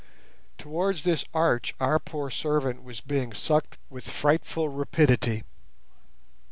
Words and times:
Towards 0.57 1.03
this 1.03 1.25
arch 1.31 1.75
our 1.79 1.99
poor 1.99 2.31
servant 2.31 2.81
was 2.81 3.01
being 3.01 3.35
sucked 3.35 3.77
with 3.87 4.09
frightful 4.09 4.67
rapidity. 4.67 5.43